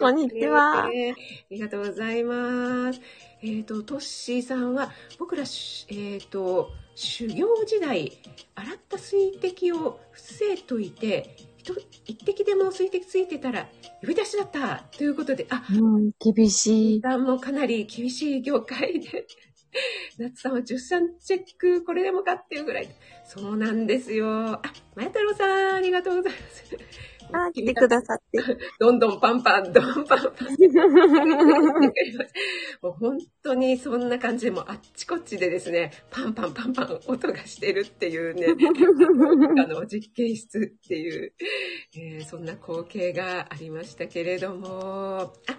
[0.00, 1.16] こんにちは、えー、あ
[1.50, 3.00] りがとうございます。
[3.42, 8.18] えっ、ー、と、トッシーさんは、僕ら、えっ、ー、と、修行時代、
[8.54, 11.36] 洗った水滴を伏せといて、
[12.06, 13.68] 一滴でも水滴ついてたら
[14.00, 17.00] 呼び出しだったということで、あ、うん、厳しい。
[17.00, 19.26] もかなり厳しい業界で、
[20.18, 22.88] 夏さんは出産チェック、これでもかっていうぐらい。
[23.34, 24.26] そうなんですよ。
[24.28, 24.60] あ、
[24.94, 26.76] まや太郎さん、ありがとうございます。
[27.32, 28.38] あ、来てくださって。
[28.78, 30.48] どんどんパンパン、どんパンパン。
[32.82, 38.48] もう本当にそんな感じで、もあっちこっちでですね、パンパンパンパン音がしてるっていうね、
[39.64, 41.32] あの、実験室っていう、
[41.96, 45.56] えー、そんな光景がありましたけれども、あ、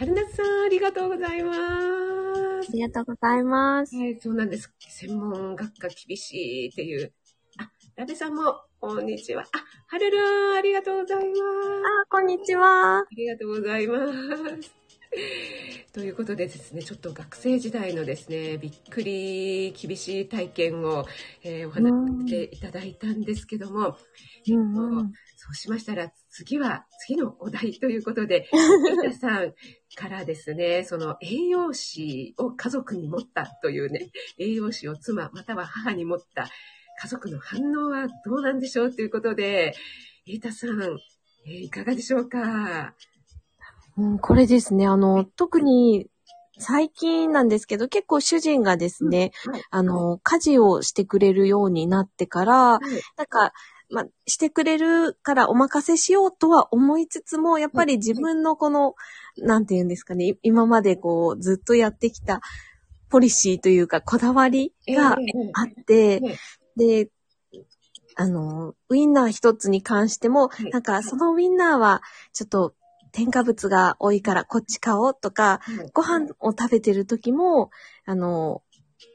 [0.00, 1.58] 春夏さん、ありがとうございます。
[1.58, 3.94] ありがとうございます。
[3.94, 4.72] はい、そうなんです。
[4.78, 7.12] 専門学科厳しいっていう。
[7.58, 9.42] あ、ラベさんも、こんにちは。
[9.42, 9.46] あ、
[9.88, 11.32] はるるん、ありがとうございます。
[11.34, 13.00] あ、こんにちは。
[13.00, 14.06] ありがとうございま
[14.62, 14.79] す。
[15.92, 21.04] ということでですね、ちょっと学生時代のですね、びっくり厳しい体験を、
[21.42, 21.90] えー、お話
[22.26, 23.96] ししていただいたんですけども、
[24.48, 28.48] うん、そうしましたら次は次のお題ということで、
[29.02, 29.54] 皆さん
[29.96, 36.48] からですね、その栄養士を家族に持ったというね、栄養士を妻または母に持った
[37.02, 39.74] 家族の反応はどうなんでしょうということで、
[40.24, 40.98] 瑛太さん、
[41.46, 42.94] えー、いかがでしょうか、
[43.96, 46.06] うん、これですね、あの、特に
[46.58, 52.80] 最近なんですけど、結構主人がですね、うんはい、あの、家事をしてくれるようになってから、はい、
[53.16, 53.52] なんか、
[53.92, 58.94] まあ、してくれるからお任せしようとは思いつつも、やっぱり自分のこの、
[59.38, 62.40] なんて言うんですかね、今までこう、ずっとやってきた
[63.08, 66.20] ポリシーというか、こだわりがあって、
[66.76, 67.10] で、
[68.16, 72.74] あの、ウインナー一つに関しても、はい、なんかそのウインナーはちょっと
[73.12, 77.70] 添加物が多いからこっち買おうとか、はい、ご飯を食べてる時も、
[78.04, 78.62] あの、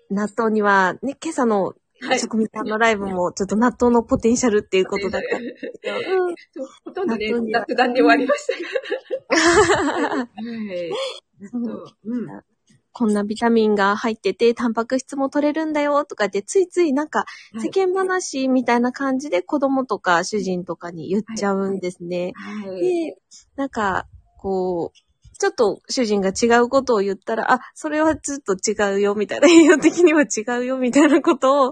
[0.10, 1.74] 納豆にはね、今朝の
[2.20, 6.36] 職人さんのライブもちょっと納豆のポテンシャルっていうことだったんですけど、うん、
[6.84, 10.18] ほとんどね、雑談で終わりましたが。
[10.28, 10.92] はい。
[12.04, 12.55] うん
[12.98, 17.26] こんなビタミンが入ってて、タンパク質も取れるんだよとかってついついなんか
[17.62, 22.32] 世間話みたいな感じで子供とか主人とかに言っちゃうんですね。
[22.36, 22.70] はい。
[22.70, 23.18] はい、で、
[23.58, 31.72] なんか、こう、ちょっと主人が違うことを言ったら、あ、それはちょっと違うよみたいな、栄養的には違うよみたいなことを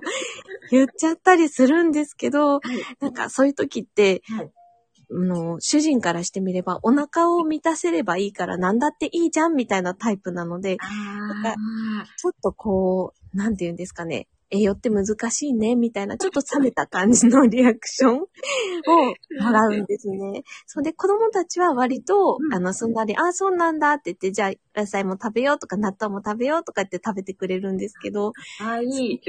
[0.71, 2.59] 言っちゃったりするんですけど、はい、
[2.99, 4.21] なんかそういう時って、
[5.09, 10.85] の、主人からしてみれば、お腹を満たせればいいから何だっていいじゃんみたいなタイプなので、あ
[11.49, 12.05] あ。
[12.17, 14.27] ちょっとこう、なんて言うんですかね。
[14.53, 18.25] 栄養って難しいね、みたいな、ちょっと冷めた感じのリアクションを
[19.41, 20.43] もらうんですね。
[20.67, 29.21] それで子供たちは割と、うんあの、すんなり、あ、そうなんだって言って、じゃあ、野菜も食べようとか、納豆も食べようとかって食べてくれるんですけど、あ、いい。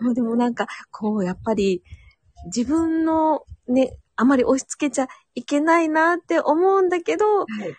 [0.00, 1.82] そう でもなんか、こう、やっぱり、
[2.46, 7.76] 自分のね、あまり押し付けちゃいけないなって思うんだけど、はい。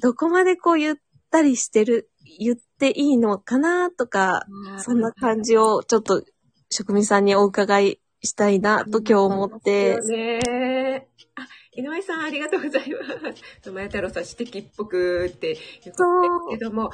[0.00, 0.98] どこまでこう言っ
[1.30, 4.46] たりしてる、言っていいのかなとか、
[4.78, 6.22] そんな感じをちょっと
[6.70, 10.16] 職人さんにお伺いしたいなと今日思ってそう。
[10.16, 11.08] ね。
[11.34, 13.70] あ、井上さんありがとうございます。
[13.70, 16.90] 前太郎さん指摘っぽくって言ってそうるけども、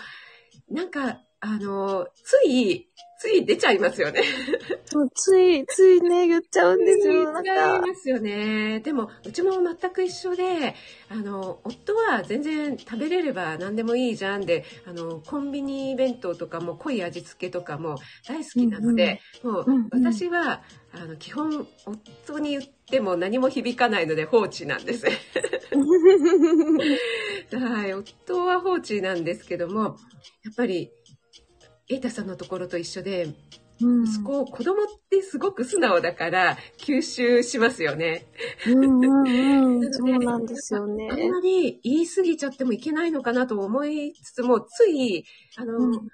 [0.71, 4.23] なんか、あの、つい、つい出ちゃいますよね。
[4.95, 7.33] もうつい、ついね、言っちゃうんですよ。
[7.33, 8.79] なん違いか、ますよね。
[8.79, 10.77] でも、うちも全く一緒で、
[11.09, 17.97] あの、夫は全然食べれれば何でもいいじゃんで、あの、コンビニ弁当とかも濃い味付けとかも
[18.29, 21.67] 大好きなので、もう、うんうん私は、あの、基本、
[22.27, 25.07] 夫に言っても何も響かないので放置なんです。
[27.57, 29.97] はい、夫は放置なんですけども、
[30.45, 30.93] やっぱり、
[31.93, 33.25] 瑛太さんのところと一緒で、
[33.81, 38.27] うん息子、子供ってすごく素直だから吸収しますよね。
[38.67, 39.93] うんうんうん。
[39.93, 41.17] そうなんですよねあ。
[41.17, 45.25] んまり言い過ぎちゃってもいけないのかなと思いつつも、つい、
[45.57, 46.09] あの、うん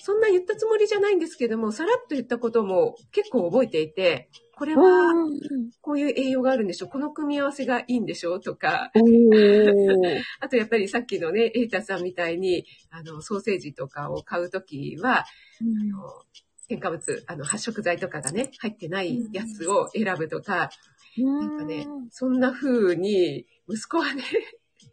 [0.00, 5.40] そんな言ったつもりじゃないんですけども、さらっと言ったことも結構覚えていて、これはうん。
[5.80, 8.90] こういう栄養があるんでしょこの組み合わせがいいんでしょとか、
[10.40, 15.24] あとやっぱりさっきのね、エイタさんみたいに、あの、ソーセージとかを買うときは、あ
[15.62, 16.24] の
[16.68, 20.70] 添加物、あの、発色剤とかがね、入ってないやつを選ぶとか、
[21.16, 24.22] なんかね、そんな風に、息子はね、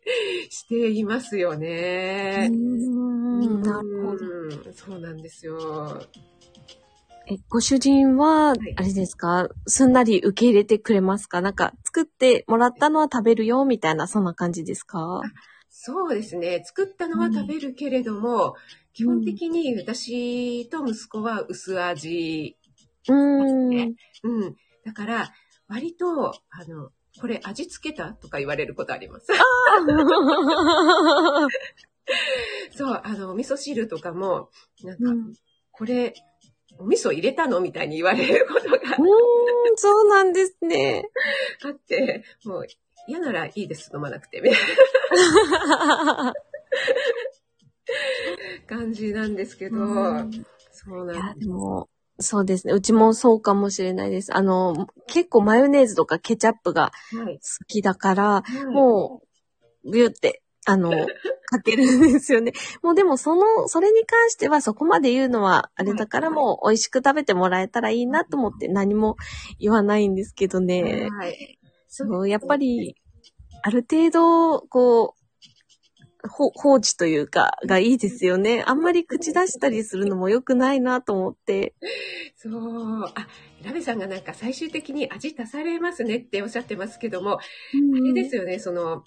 [0.49, 2.49] していますよね。
[2.51, 4.25] うんなるほど。
[4.25, 6.01] うんそうなんですよ。
[7.27, 11.41] え、ご主人はい、あれですか、すんなり受け入れてくれますか？
[11.41, 15.23] なんか、作ってもらったのは食べるよ、みたいな、そんな感じですか？
[15.69, 16.61] そうですね。
[16.63, 18.55] 作ったのは食べるけれども、
[18.93, 22.55] 基本的に私と息子は薄味。
[23.09, 23.69] うーん。
[23.69, 24.55] ねうん。
[24.85, 25.33] だから、
[25.67, 29.28] 割と、あの、これ味付けたとか言われることあります。
[32.75, 34.49] そう、あの、お味噌汁とかも、
[34.84, 35.34] なんか、うん
[35.78, 36.13] これ、
[36.78, 38.86] お味噌入れたのみたいに言われることがうーん、
[39.75, 41.04] そうなんですね。
[41.63, 42.67] あって、もう
[43.08, 44.60] 嫌ならいいです、飲まなくて、みたい
[46.17, 46.34] な
[48.67, 49.84] 感じなんですけど、う
[50.19, 51.39] んそうなんで。
[51.39, 52.73] ですも、そうですね。
[52.73, 54.36] うちもそうかもしれないです。
[54.36, 57.36] あの、結構マヨネーズとかケチャップがはい。
[57.38, 59.21] 好きだから、はいも
[59.84, 60.91] う、ビュって、あの、
[61.47, 62.54] かけるんですよね。
[62.82, 69.15] もうでもその、それに関してはそこまで言うのはあれだからはいもう美味しく食べてもらえたらいいなと思って何も
[69.60, 71.10] 言わないんですけどね。
[71.12, 71.60] はい。
[71.88, 72.95] そう、やっぱり、
[73.62, 75.15] ある程度、こう、ほ
[76.27, 78.63] 放置というか、がいいですよね。
[78.65, 81.73] あんまり口出したりするのも良くないなと思って。
[82.35, 83.03] そう。
[83.03, 83.27] あ、
[83.63, 87.39] ラベさんがなんか最終的に味足されますねっておっしゃってますけども、あ
[88.03, 89.03] れですよね、その、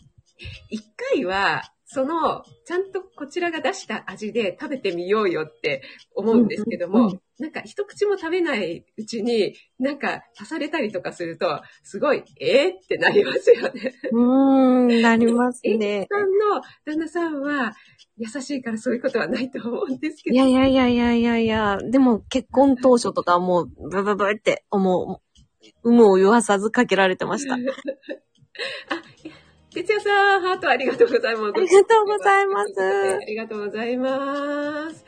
[0.70, 5.82] 一回は、その、ちゃんとこちらが出した味で食べてみようよって
[6.14, 13.94] 思うんですけども、うんうんうなんか一口も食べないうちに、なんか足されたりとかすると、すごい、えー、ってなりますよね。
[14.10, 16.08] うーん、なりますえね。
[16.10, 17.76] さんの旦那さんは
[18.16, 20.34] 優しいからそういうことはないと思うんですけど。
[20.34, 25.38] いやいやいやいやいやいや、でも結婚当初とかはもう、ブブブって思う、
[25.84, 27.54] 有無を言わさずかけられてました。
[27.54, 27.58] あ
[29.84, 31.52] 哲也さん、ハートありがとうございます。
[31.52, 32.80] がとうございます。
[32.80, 35.04] ありがとうございます。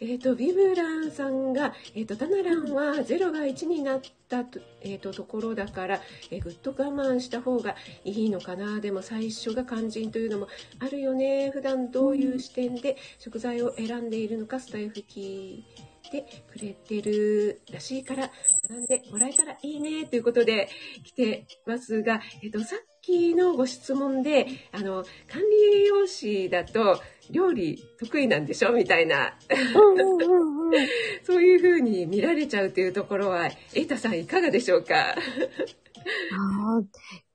[0.00, 8.80] えっ、と、ビブランさんが、えっ、と、タナランは0が1になったと,、えー、とところだから、えーぐっと我慢した方がいいのかな。
[8.80, 11.50] でも最初が肝心というのもあるよね。
[11.50, 15.64] 普段どういう視点で食材を選んでいるのか、スタイフ聞い
[16.10, 18.30] てくれてるらしいから、
[18.70, 20.06] 学んでもらえたらいいね。
[20.06, 20.70] ということで
[21.04, 29.34] 来てますが、えっ、と、さっきのご質問で、あの、管理栄養士だと、料理得意なんでしょみたいな。
[31.24, 35.14] そういう風に見られちゃうというところは、エイタさんいかがでしょうか？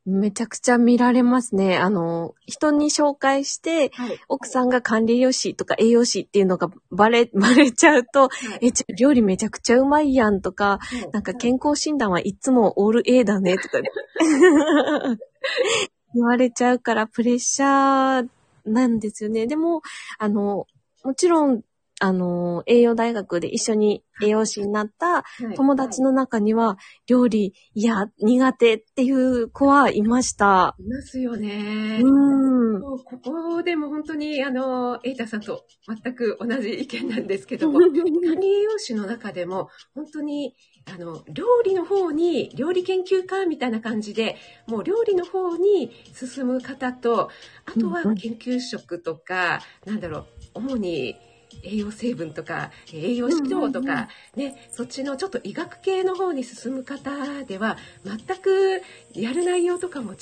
[0.05, 1.77] めちゃくちゃ見られますね。
[1.77, 4.19] あの、人に紹介して、はい。
[4.29, 8.29] 奥さんが管理栄養士とか栄養士っていうのがバレ、 バレちゃうと、は
[8.61, 13.79] いえ、ちょ料理めちゃくちゃうまいやんとか、はいなんか健康診断はいつもオール A だねとか、
[16.13, 18.29] 言われちゃうからプレッシャー
[18.65, 19.47] なんですよね。
[19.47, 19.81] でも、
[20.17, 20.67] あの、
[21.03, 21.61] もちろん、
[22.01, 26.77] あの、栄養大学で一緒に栄養士になったはい友達の中には、
[27.07, 30.75] 料理、いや、苦手っていう子はいました。
[30.79, 32.01] いますよね。
[32.01, 32.64] うん。
[32.79, 40.55] もうここでも本当に、あの、エイタさんと全く同じ意見なんですけども、管理栄養士の中でも、本当に、
[40.93, 47.29] あの、料理の方に、料理研究家みたいな感じで、もう料理の方に進む方と、
[47.65, 51.15] あとは研究職とか、なんだろう、主に、
[51.63, 58.81] 栄養成分とか栄養指導とか、ね、そっちのちょっと医学系の方に進む方では全く
[59.13, 60.17] やる内容とかも違っ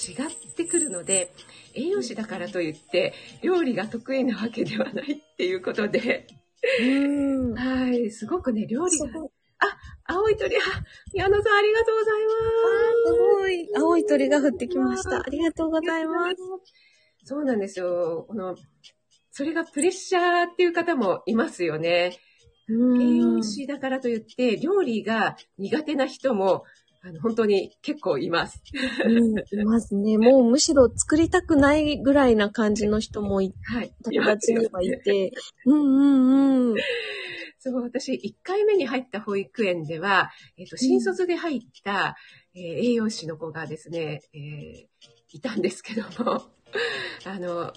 [0.56, 1.34] てくるので
[1.76, 6.28] 栄養士だからといって料理が得意なわけではないっていうことで、
[6.82, 7.54] うん。
[7.54, 9.30] はい、すごくね料理がすごい
[10.06, 10.60] 青い鳥あ
[11.14, 12.24] 宮野さんありがとうござい
[13.06, 13.70] すごい。
[13.76, 15.18] 青い鳥が降ってきました。
[15.18, 16.36] ありがとうございます。
[17.24, 17.26] す。
[17.26, 18.26] そうなんですよ。
[18.28, 18.56] この
[19.32, 22.18] それがプレッシャーっていう方もいますよね。
[22.68, 26.64] うん栄養士だからといって、料理が苦手な人も、
[27.06, 28.64] あの、本当に結構います。
[29.06, 30.18] うん、いますね。
[30.18, 33.94] もうむしろ作りたくないぐらいな感じの人もいはい。
[34.04, 35.34] 友達にはいて。
[35.66, 36.76] うんうんうん。
[37.60, 42.16] そう、私、1回目に入った保育園では、えっ、と、新卒で入った、
[42.56, 44.88] えー栄養士の子がですね、えー
[45.36, 46.44] いたんですけども、
[47.26, 47.74] あの、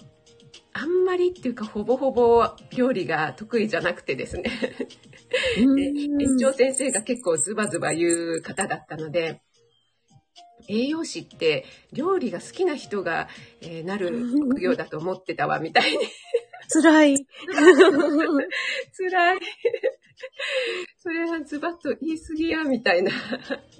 [0.79, 4.43] あんまりっていうか、ほぼほぼ料理が得意じゃなくてですね。
[4.43, 9.41] で園長先生が結構ズバズバ言う方だったので、
[10.69, 13.27] 栄養士って料理が好きな人が、
[13.61, 15.97] えーなる 職業だと思ってたわ、みたいに。
[16.69, 17.27] 辛い。
[18.95, 19.39] 辛い。
[20.99, 23.11] それはズバッと言い過ぎや、みたいな。
[23.11, 23.13] い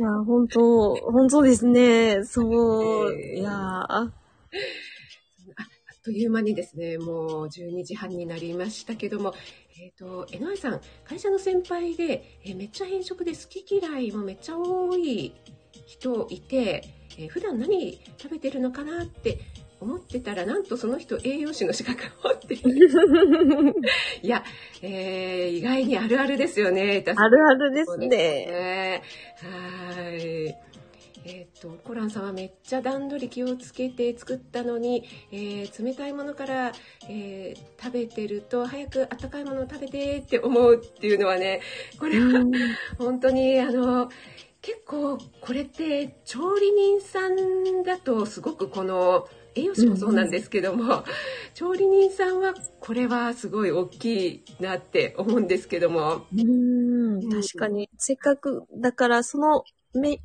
[0.01, 2.23] や、本当本当ですね。
[2.23, 3.13] そう。
[3.13, 3.51] えーいや
[6.07, 9.33] という間にですね、もう12時半になりましたけども、
[9.77, 15.33] えっ、と、江上さん、会社の先輩で、えーめっちゃ偏食で好き嫌いもめっちゃ多い
[15.85, 16.85] 人いて、
[17.19, 19.39] えー普段何食べてるのかなって
[19.81, 22.71] 思ってたら、なんとその人栄養士の資格を持っている。
[24.23, 24.45] いや、
[24.81, 27.03] えー意外にあるあるですよね。
[27.05, 28.07] ああるあるですね。
[28.07, 29.01] ね。
[29.35, 30.66] はい。
[31.59, 36.71] と、コランさんはめっちゃ段取り気をつけて作ったのに、えー冷たいものから、
[37.09, 41.61] えー食べてると早く温かいものを食べてって思うっていうのはね、
[41.99, 42.77] これはうん。
[42.97, 44.09] 本当にあの、
[44.61, 51.05] 結構これって調理人さんだとすごくこの栄養士もそうなんですけども、
[51.53, 56.41] 調理人さんはこれはすごい大きいなって思うんですけども、う
[57.17, 57.89] ん、確かに。
[57.97, 59.65] せっかく、だからそのめ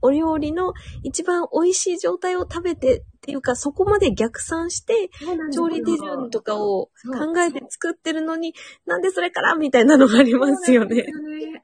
[0.03, 5.11] お料理の一番美味しい状態を食べてっていうか、そこまで逆算して、
[5.53, 8.55] 調理手順とかを考えて作ってるのに、
[8.87, 11.07] なんでそれからみたいなのがありますよね。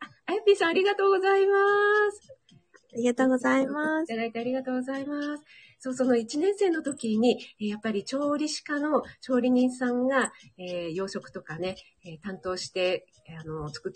[0.01, 1.57] ああやぴーさんありがとうございま
[2.12, 2.35] す。
[2.92, 4.09] ありがとうございまいす。
[4.09, 5.44] ただいてありがとうございます。
[5.81, 13.92] そう、その1年生の時に、えーやっぱり調理師科の調理人さんが、えー洋食とかね、えー担当して、えーあの、作っ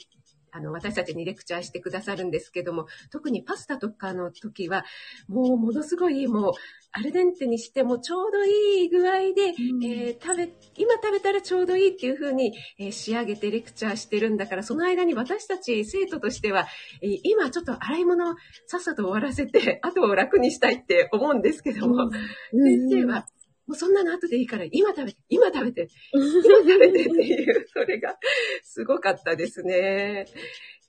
[0.53, 4.85] あの、私たちにレクチャーしてくださるんですけども、特にパスタとかの時は、
[5.27, 6.53] もうものすごい、もう、
[6.93, 16.67] アルデンテにしてもちょうどいい具合で、えー食べ、今食べたらちょうどいいっていう風に、えー仕上げてレクチャーしてるんだから、その間に私たち生徒としては、
[17.01, 18.35] えー今ちょっと洗い物を
[18.67, 23.25] さっさと終わらせて、後を楽にしたいって思うんですけども、先生は、も
[23.73, 28.17] うそんなの後でいいから、今食べて、今食べて、今食べてっていう、 それが
[28.63, 30.27] すごかったですね。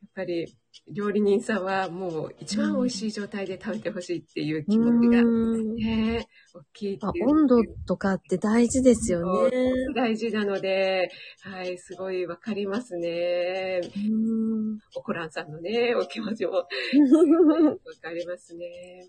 [0.03, 0.53] やっぱり、
[0.91, 7.29] 料理人さんはもう一番美味しい状態で食べてほしいっていう気持ちがうんね、大きいってあいう。
[7.29, 9.71] 温度とかって大事ですよね。
[9.95, 11.09] 大事なので、
[11.41, 13.79] はい、すごいわかりますね。
[13.95, 16.67] うんおこらんさんのね、お気持ちも わ
[18.01, 19.07] かりますね。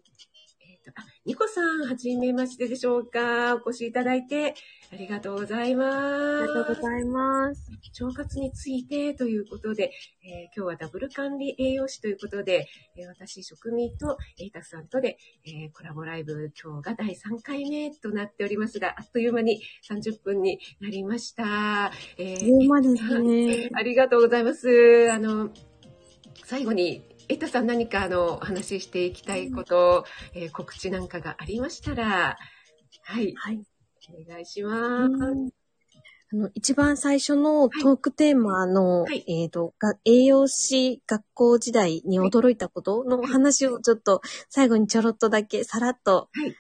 [0.87, 3.55] えっ、と、あ、ニコさん、はじめましてでしょうか？
[3.55, 4.55] お越しいただいて、
[4.93, 6.47] ありがとうございあます。
[6.47, 7.71] りがとうございます。
[8.03, 9.93] 腸活についてということで、
[10.23, 15.17] えー今日はダブル管理栄養士ということで、えー私、食味とエイタさんとで、
[15.47, 21.91] えーコラボライブ、今日が第3回目となっておりますが、あっという間に30分になりました。
[22.19, 23.71] えー言うまですね。
[23.73, 25.11] ありがとうございます。
[25.11, 25.51] あの、
[26.45, 30.05] 最後にエタさん何かあの、お話ししていきたいこと、
[30.35, 32.37] えー告知なんかがありましたら、
[33.03, 33.63] はい、はい。
[34.11, 35.55] お願いします。
[36.33, 39.25] あの、一番最初のトークテーマの、はい。
[39.27, 44.21] えっ、と、が栄養士学校時代に驚いたことのお話をちょっと
[44.51, 46.55] 最後にちょろっとだけさらっとはい。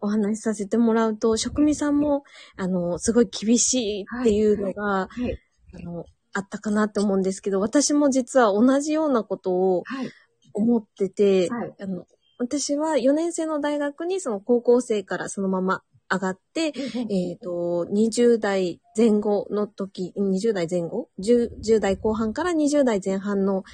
[0.00, 2.24] お話しさせてもらうと、職味さんも、
[2.56, 5.38] あの、すごい厳しいっていうのが、はい、
[5.74, 10.10] あの、あったかなって思うんですけど、私も実は同じようなことをはい、
[10.54, 12.06] 思ってて、はいあの、
[12.38, 16.72] 私は4年生の大学にその高校生からそのまま上がって、
[17.10, 23.64] えっ、と、20代前後の時、20代前後？10, ?10 代後半から20代前半の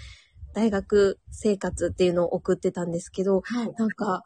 [0.54, 3.72] 大学生活っていうのを送ってたんですけど、はい。
[3.76, 4.22] なんか、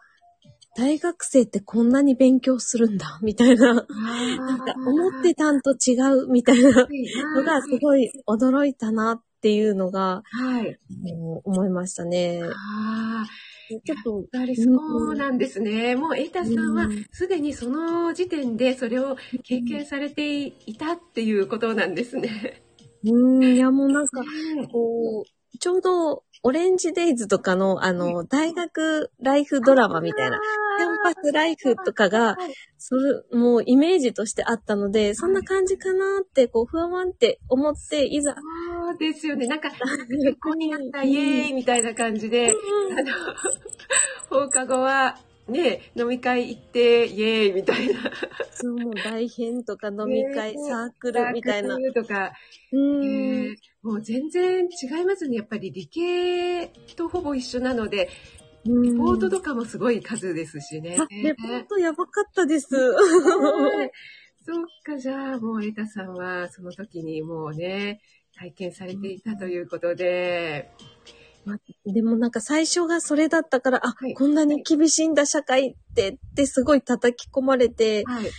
[0.75, 3.75] 大学生ってこんなに勉強するんだ、 みたいな。
[3.75, 6.71] なんか思ってたんと違う、みたいな
[7.37, 10.79] のがすごい驚いたなっていうのが、はい。
[11.05, 12.41] うん思いましたね。
[12.45, 13.27] ああ、
[13.69, 14.71] ちょっと、やそ
[15.13, 15.97] うなんですね。
[15.97, 22.63] もう、エイタさんはうんすでにその時点でそれを経験されていたっていうことなんですね。
[23.05, 24.23] うん、いやもうなんか、
[24.71, 30.39] こう、ちょうど、オレンジデイズとかの、あの、大学ライフドラマみたいな、
[30.79, 32.37] キャンパスライフとかが、
[32.79, 39.47] それ、もうイメージとしてあったので、そんな感じかなって、こう、ふわわんって思って、いざ、そうですよね。
[39.47, 39.71] なんか、
[40.11, 42.53] 結婚になった、イエーイみたいな感じで、あ
[43.03, 43.13] の、
[44.45, 48.11] 放課後は、ね、飲み会行って、イエーイみたいな。
[48.51, 51.79] そう、もう大変とか 飲み会、ねサークルみたいな。
[51.95, 52.33] とか、
[52.73, 53.53] うえん。
[53.53, 55.37] ーもう全然違いますね。
[55.37, 58.09] やっぱり理系とほぼ一緒なので、
[58.65, 60.97] リリポートとかもすごい数ですしね。
[61.01, 62.75] あ、レポートやばかったです。
[62.75, 63.91] はい
[64.45, 68.01] そっか、じゃあもうエタさんはその時にもうね、
[68.37, 70.73] 体験されていたということで、
[71.87, 78.31] でもなんか最初がそれだったから、あ、はいこんなに厳しいんだ社会ってってすごい叩き込まれて、はい。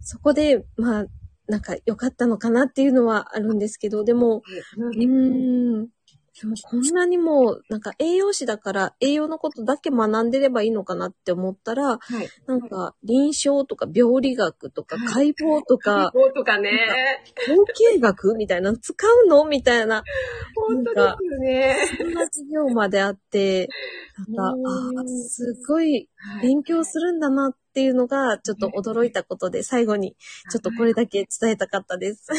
[0.00, 1.06] そこで、まあ、
[1.48, 4.42] なんか良かったのかなっていうのはあるんですけど、でも、
[4.76, 5.88] うーん、
[6.40, 12.28] でもこんなにも、なんか栄養士だから栄養のことだけ学んでればいいのかなって思ったら、はい。
[12.46, 16.70] なんか臨床とか病理学とか解剖とか、こうとかね。
[17.46, 20.02] 統計学みたいな、使うのみたいな、
[20.56, 21.76] 本当ですよね。
[21.98, 23.68] そんな授業まであって、
[24.34, 24.70] なんか、
[25.00, 26.08] あすごい
[26.40, 30.14] 勉強するんだなっていうのが、ちょっと驚いたことで、最後に
[30.50, 32.26] ちょっとこれだけ伝えたかったです。
[32.30, 32.34] あ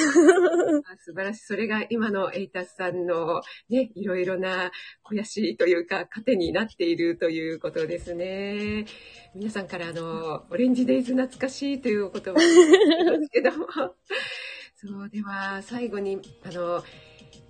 [1.03, 1.39] 素晴らしい。
[1.41, 4.71] それが今のエイタスさんのね、いろいろな
[5.03, 8.85] 肥やしというか、糧になっているということですね。
[9.35, 12.45] 皆さんからあの、オレンジデイズ懐かしいというお言葉で
[13.23, 13.67] すけども。
[14.75, 16.83] そう、では最後に、あの、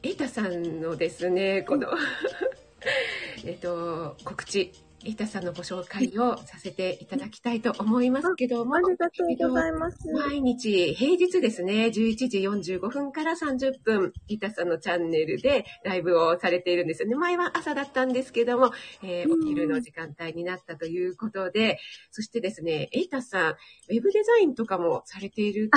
[0.04, 1.90] エイタさんのですね、この、
[3.46, 4.72] えっと、告知、
[5.06, 10.08] エイタさんのご紹介をさせていただきたいと思いますけども、ありがとうございます。
[10.12, 11.92] 毎日、平日ですね、11
[12.30, 17.16] 時45分から30分、イタさんのチャンネルでライブをされているんですよね。
[17.16, 21.80] 前は朝だったんですけども、えーうんお昼の時間帯になったということで、
[22.12, 25.70] そしてですね、エイタさん、ウェブデザインとかもされている。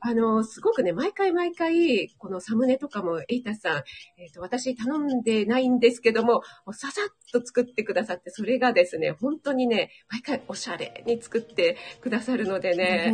[0.00, 3.82] あ の、すごくね、毎回毎回、このサムネとかもエイタさん、
[4.16, 13.12] えっ、と、私頼んでないんですけども、もうささっと作ってくださって、それがですね、本当にね、毎回おしゃれに作ってくださるのでね、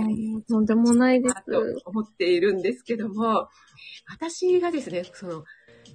[0.48, 1.34] とんでもないです。
[1.34, 1.42] な。
[1.42, 3.48] と思っているんですけども、
[4.08, 5.44] 私がですね、その、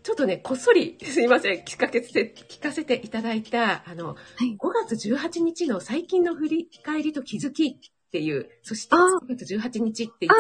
[0.04, 4.56] ちょっとね、こっそり、すいません、聞かせて、聞かせていただいた、あの、い。
[4.56, 4.58] 5
[4.88, 10.32] 月18日の最近の振り返りと気づきっていう、そしてあ5月18日っていう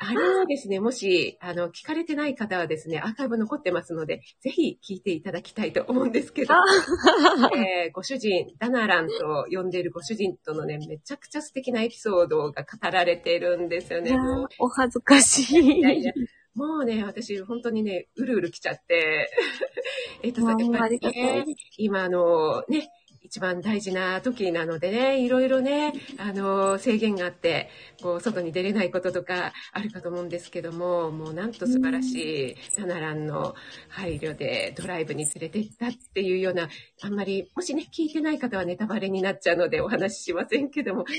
[0.00, 6.54] あ、あれをですね、もし、あの、聞かれてない方はですね、アーカイブ残ってますので、ぜひ聞いていただきたいと思うんですけど、
[7.54, 14.16] えーご主人、ダナランと呼んでいるご主人とのね、めちゃくちゃ素敵なエピソードが語られているんですよね。
[14.58, 15.78] お恥ずかしい。
[15.78, 16.12] いやいや
[16.54, 19.30] もうね、私、本当にね、うるうる来ちゃって、
[20.22, 22.90] えっとさ、やっぱりありがたねい、今、あの、ね、
[23.30, 27.70] 一番大事な時なのでね、いろいろね、あの、制限があって、
[28.02, 33.54] こう、外に出れないこととかあるかと思うんですけども、もうなんと素晴らしい、サナランの
[33.88, 36.68] 配慮でドライブに連れて行ったっていうような、
[37.02, 41.14] あんまり、もしね、聞いてない方はネタバレになっちゃうのでお話ししませんけども、 す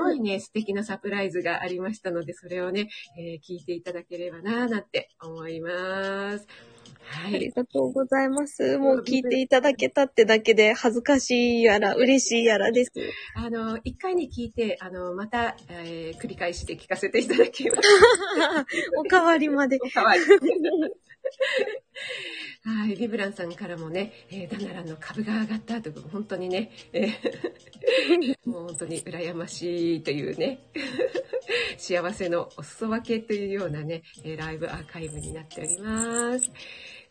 [0.00, 2.88] ごいね、素敵なサプライズがありましたので、それをね、
[3.18, 6.73] えー聞いていただければなぁなんて思います。
[7.06, 7.50] はありい。
[7.50, 8.78] がとうございます。
[8.78, 12.92] もう聞いていただけたってだけで恥ずかしいやら嬉しいやらです。
[13.36, 17.82] あの、一回に聞いて、あの、また、えー繰り返して聞かせていただきます。
[18.96, 19.78] おかわりまで。
[19.92, 20.22] かわいい。
[22.64, 30.60] はい、ビブランさんからもね、えー、ダナランの株が上がったということ、本当にね、えー もう本当に羨ましいというね、
[31.76, 36.50] 幸せのお裾分けというようなね、えーライブアーカイブになっております。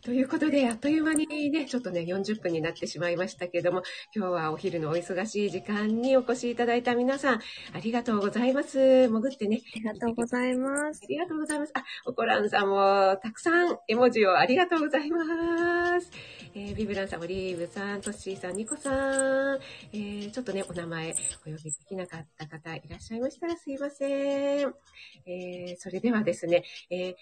[0.04, 3.84] ということで、あっという間にね、ちょっとね、40分になってしまいましたけども、
[4.14, 7.40] 今日はお昼のお忙しい時間にお越しいただいた皆さん、
[7.74, 9.08] ありがとうございます。
[9.08, 11.08] 潜ってね、ありがとうございますあ。
[11.08, 11.72] りがとうございます。
[11.76, 16.12] あ、おこらんさんもたくさん絵文字をありがとうございます。
[16.54, 19.60] えービブランさん、オリーブさん、トッシーさん、ニコさん、
[19.94, 21.12] えーちょっとね、お名前
[21.48, 24.74] お呼びできなかった方いらっしゃいましたらすいません。
[25.26, 27.16] えーそれではですね、えー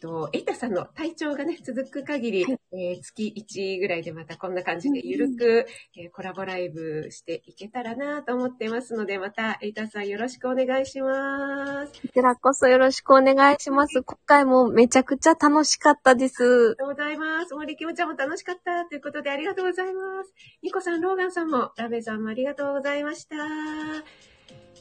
[0.00, 5.66] と、エイタさんの体調がね、続く限り、はいえー月1ぐらいでまたこんな感じでゆるく、
[5.96, 11.92] えーコラボライブしていけたらなと思ってますので、またエイタさんよろしくお願いします。
[12.00, 14.02] こちらこそよろしくお願いします。
[14.02, 16.42] 今回もめちゃくちゃ楽しかったです。
[16.42, 17.54] ありがとうございます。
[17.54, 20.32] 森きもちゃんも楽しかったということでありがとうございます。
[20.62, 23.36] ニコさん、ローガンさんも、ラベさんもありがとうございました。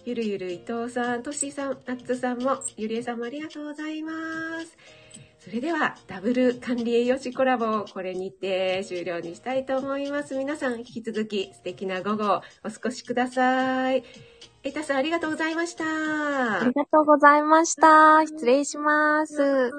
[0.04, 4.12] ゆるゆる伊藤さん、トッシーさん、ナッツさんも、ゆりえさんもありがとうございま
[4.62, 5.01] す。
[5.44, 10.36] それでは、ダブル管理栄養士コラボ、これにて終了にしたいと思います。
[10.36, 14.04] 皆さん、引き続き素敵な午後をお過ごしください。
[14.62, 16.62] エタさん、ありがとうございました。
[16.62, 18.24] ありがとうございました。
[18.28, 19.72] 失礼します